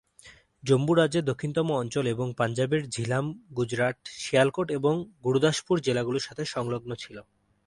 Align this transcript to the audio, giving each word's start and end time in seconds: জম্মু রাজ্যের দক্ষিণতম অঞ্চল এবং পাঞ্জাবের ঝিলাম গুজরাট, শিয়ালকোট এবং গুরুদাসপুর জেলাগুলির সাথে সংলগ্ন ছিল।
জম্মু 0.63 0.93
রাজ্যের 0.93 1.23
দক্ষিণতম 1.25 1.67
অঞ্চল 1.73 2.05
এবং 2.07 2.27
পাঞ্জাবের 2.37 2.81
ঝিলাম 2.89 3.25
গুজরাট, 3.53 3.97
শিয়ালকোট 4.17 4.67
এবং 4.71 4.93
গুরুদাসপুর 5.23 5.75
জেলাগুলির 5.79 6.27
সাথে 6.27 6.43
সংলগ্ন 6.45 6.91
ছিল। 6.95 7.17